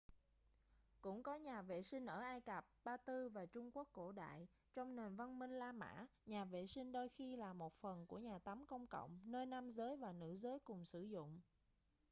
cũng 1.01 1.23
có 1.23 1.35
nhà 1.35 1.61
vệ 1.61 1.81
sinh 1.81 2.05
ở 2.05 2.19
ai 2.21 2.41
cập 2.41 2.65
ba 2.83 2.97
tư 2.97 3.29
và 3.29 3.45
trung 3.45 3.71
quốc 3.71 3.87
cổ 3.91 4.11
đại 4.11 4.47
trong 4.73 4.95
nền 4.95 5.15
văn 5.15 5.39
minh 5.39 5.51
la 5.59 5.71
mã 5.71 6.05
nhà 6.25 6.45
vệ 6.45 6.65
sinh 6.67 6.91
đôi 6.91 7.09
khi 7.09 7.35
là 7.35 7.53
một 7.53 7.73
phần 7.73 8.05
của 8.05 8.19
nhà 8.19 8.39
tắm 8.39 8.65
công 8.65 8.87
cộng 8.87 9.19
nơi 9.23 9.45
nam 9.45 9.69
giới 9.69 9.95
và 9.97 10.11
nữ 10.13 10.31
giới 10.31 10.59
cùng 10.59 10.85
sử 10.85 11.01
dụng 11.01 11.41